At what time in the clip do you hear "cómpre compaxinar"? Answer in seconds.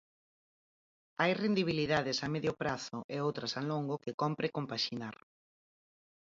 4.21-5.15